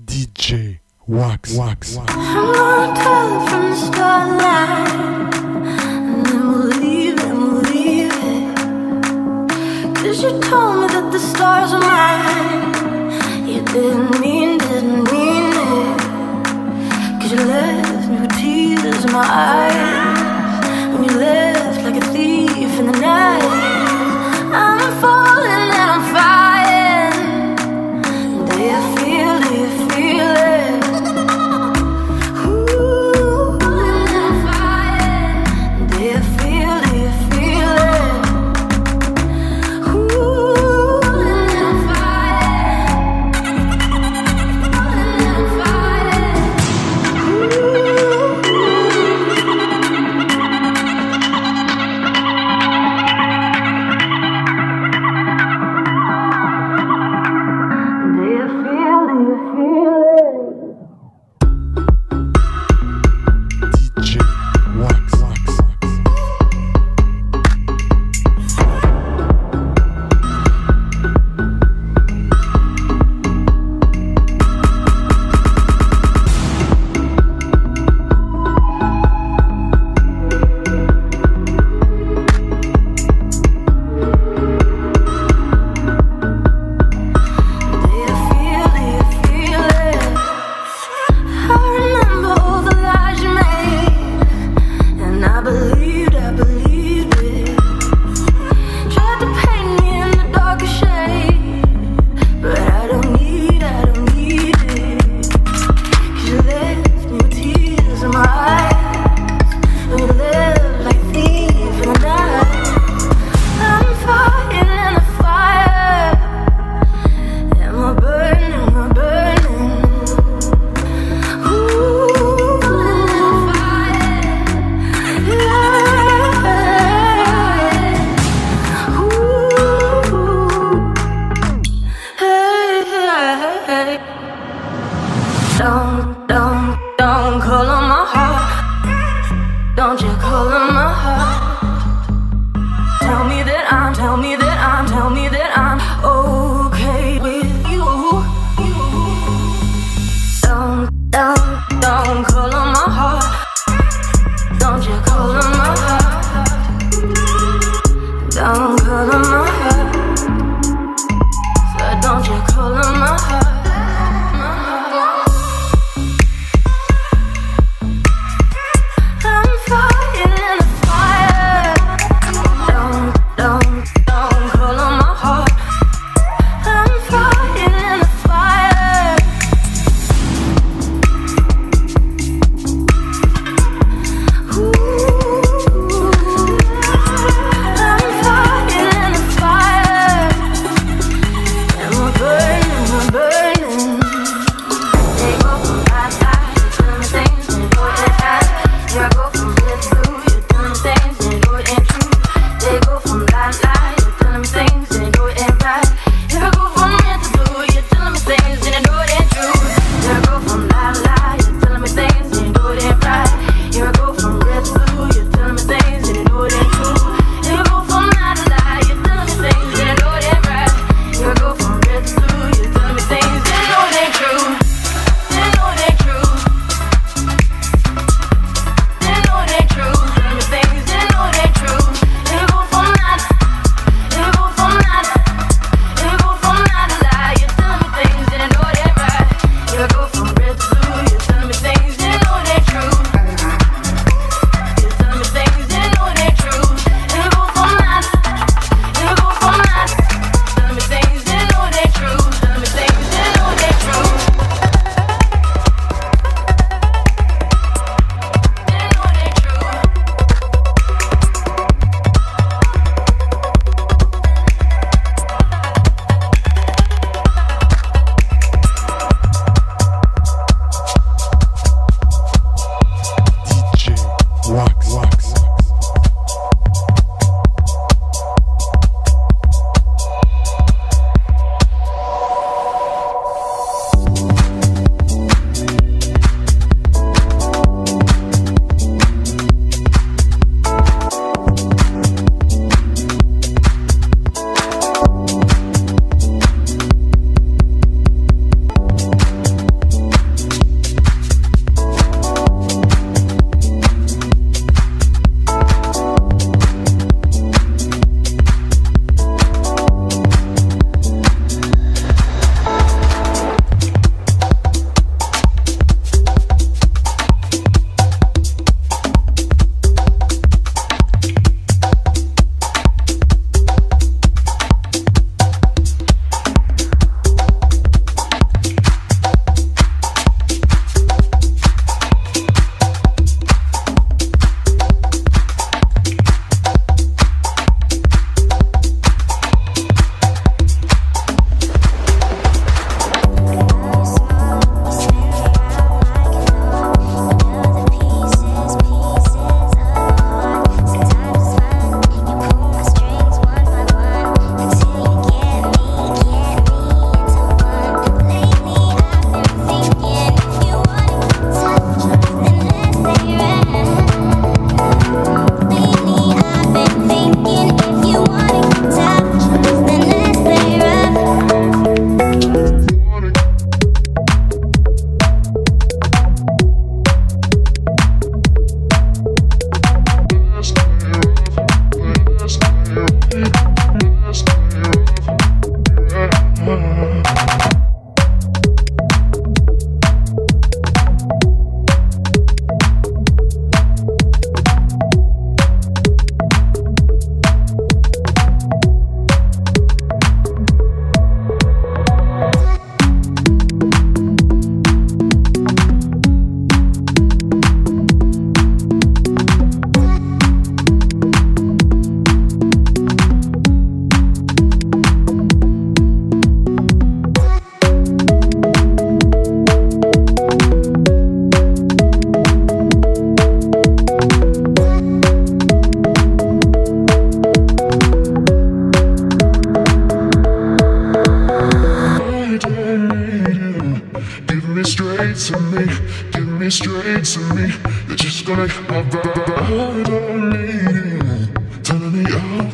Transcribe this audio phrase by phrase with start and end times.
[0.00, 1.54] DJ Wax.
[1.54, 1.96] Wax.
[1.96, 8.56] I'm gonna tell it from the starlight And then we'll leave it, we'll leave it
[9.96, 13.48] Cause you told me that the stars are mine.
[13.48, 15.98] You didn't mean, didn't mean it.
[17.20, 20.11] Cause you left me with tears in my eyes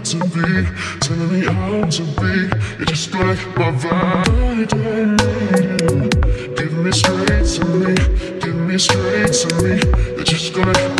[0.08, 0.64] to be,
[1.00, 2.48] telling me how to be.
[2.80, 6.08] it just like my vibe, I need you.
[6.54, 7.94] Give me straight to me,
[8.40, 9.74] give me straight to me.
[10.16, 10.97] You're just like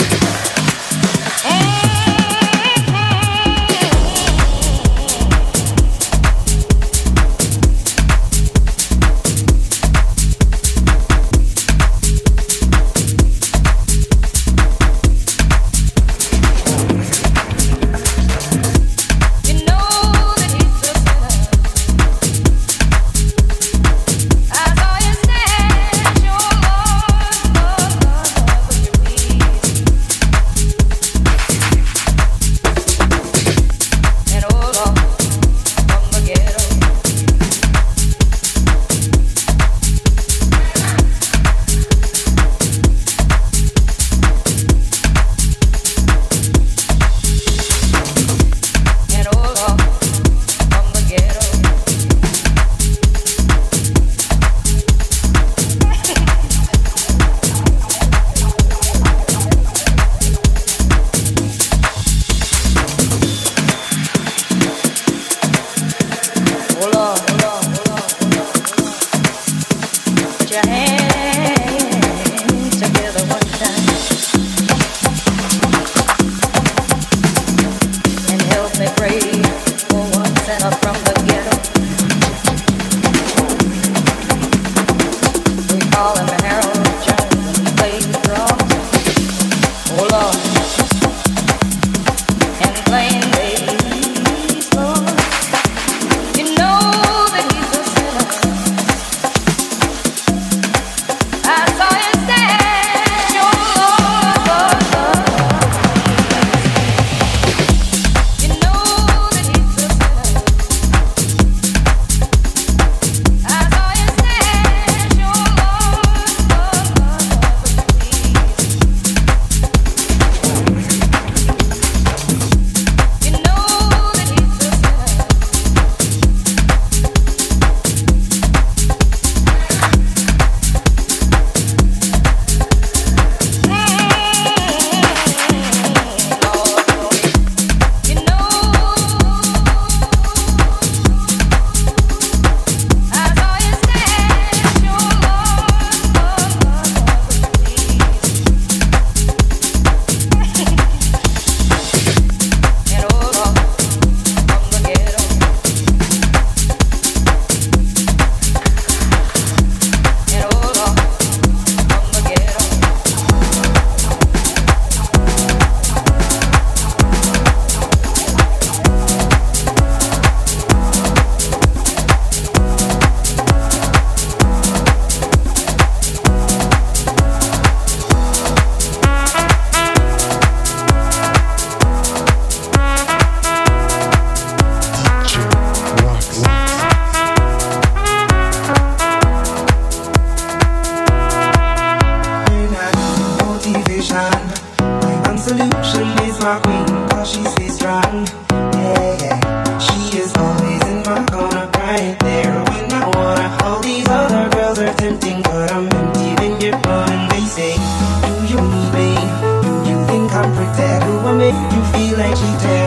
[212.18, 212.85] I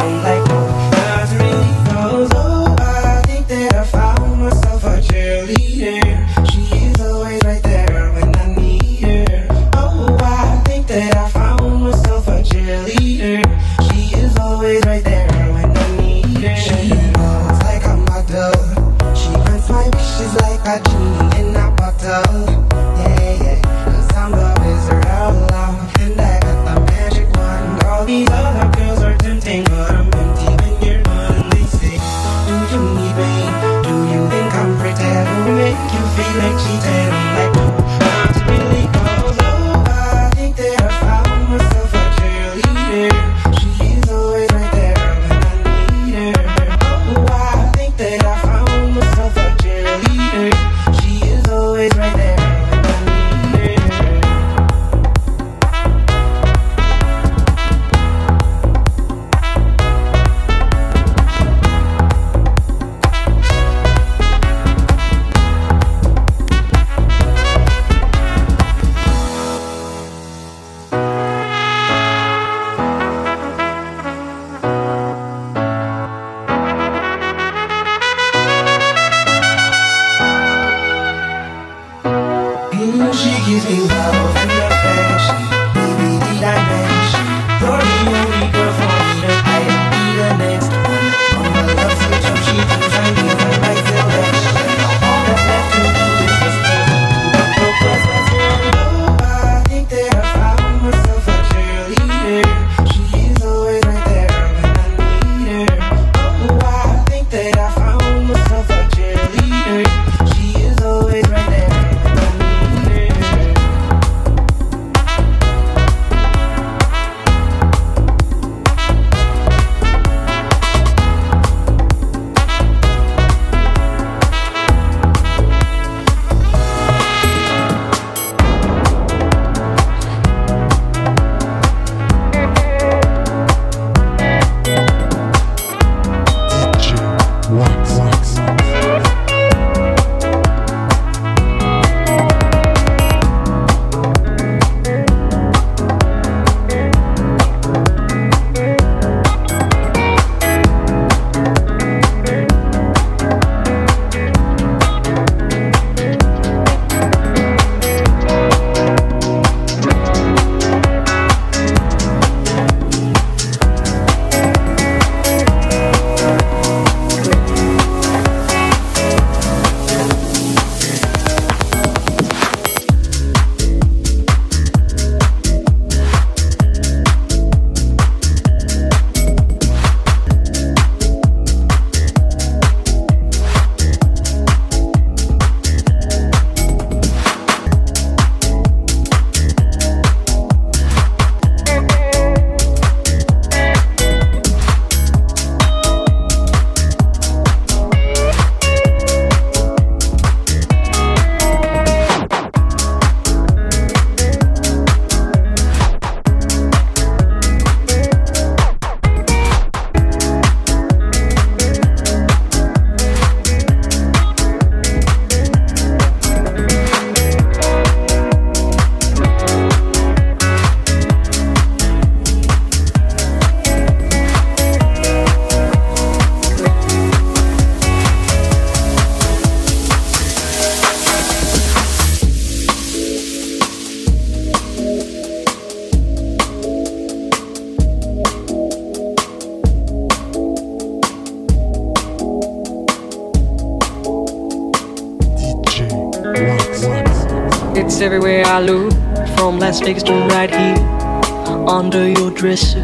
[249.81, 252.83] Vegas to right here under your dresser,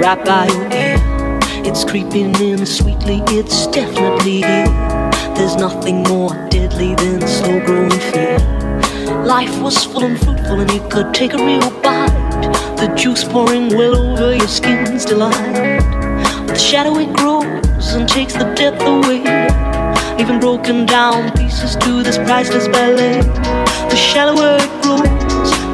[0.00, 0.96] right by your ear.
[1.64, 4.66] It's creeping in sweetly, it's definitely here.
[5.36, 8.38] There's nothing more deadly than slow growing fear.
[9.24, 12.10] Life was full and fruitful, and you could take a real bite.
[12.76, 15.80] The juice pouring well over your skin's delight.
[16.46, 19.20] But the shadow it grows and takes the depth away,
[20.20, 23.20] Even broken down pieces to this priceless ballet.
[23.90, 25.05] The shallower it grows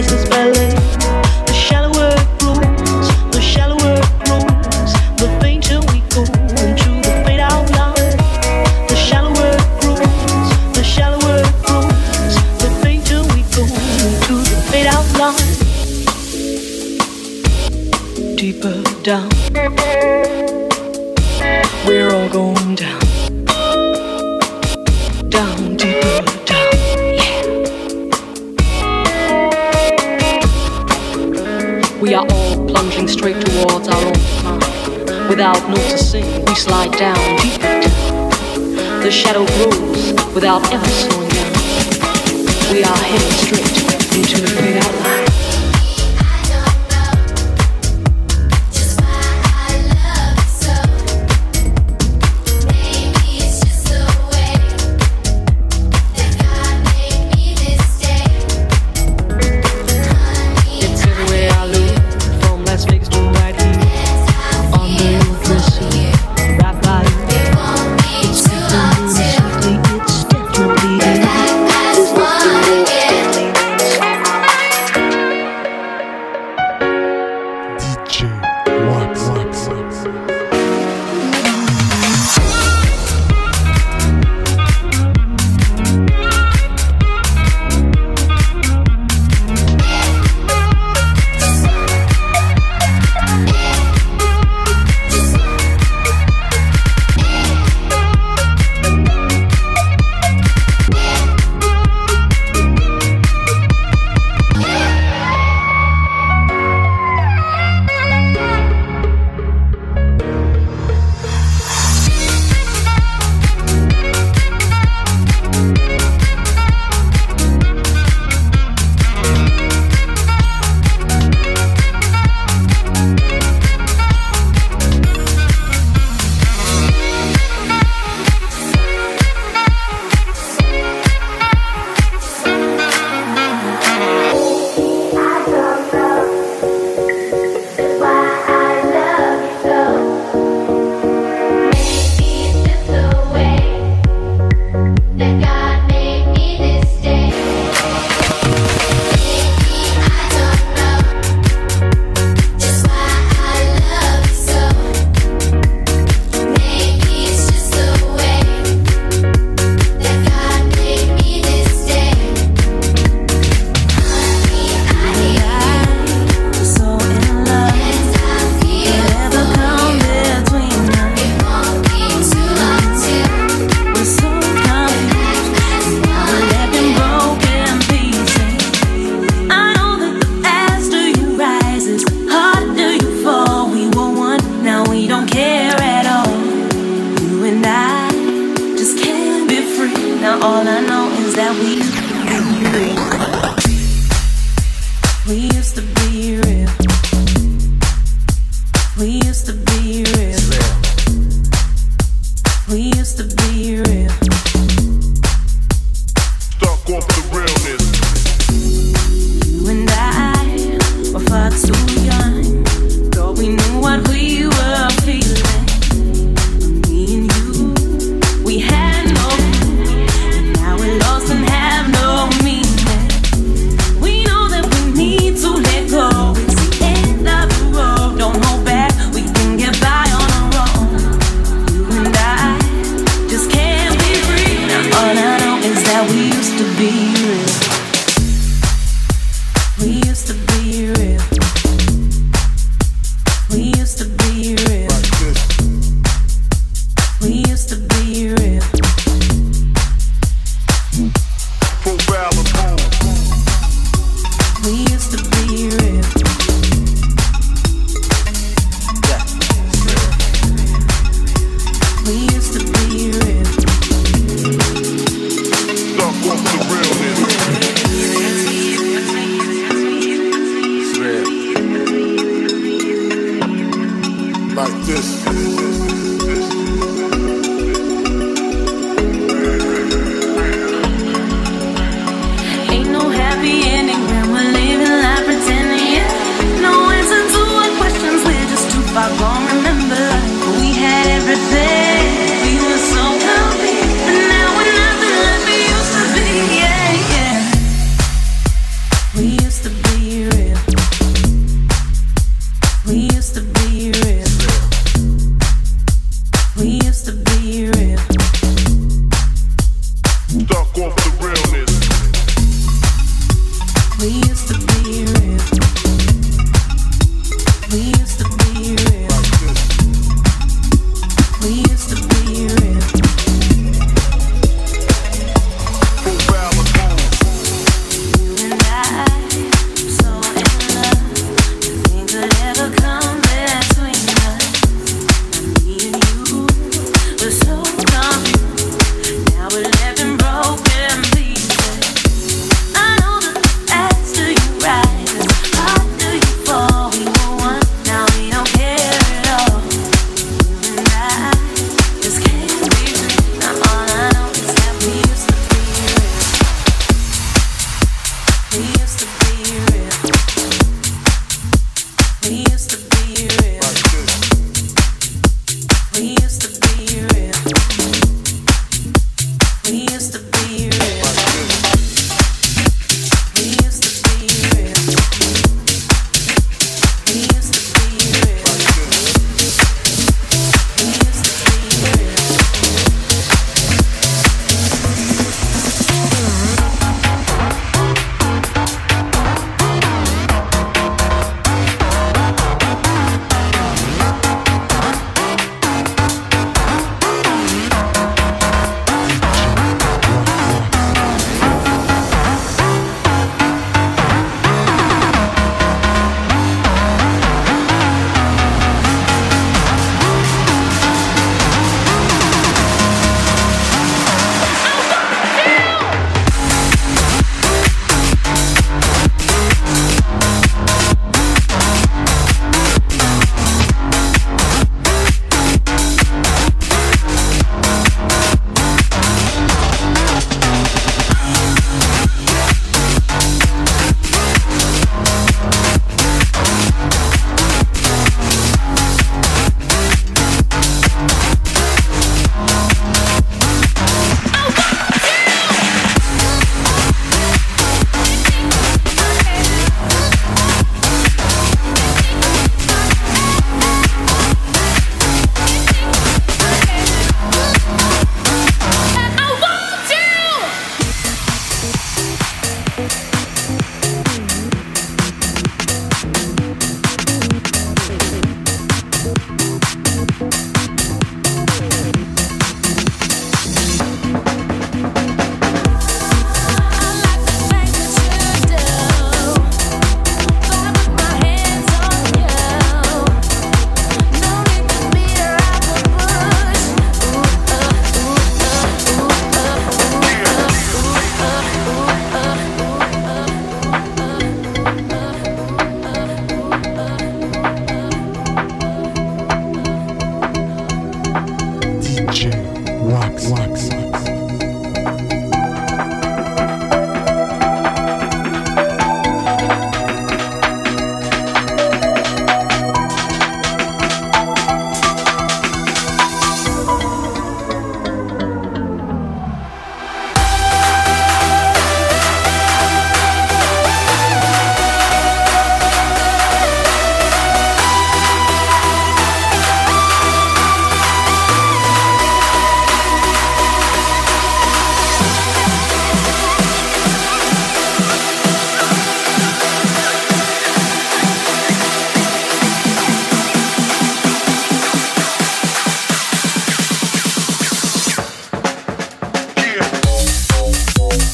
[0.00, 0.29] crisis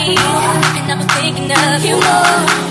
[0.00, 2.69] sunny, and I was thinking of you more.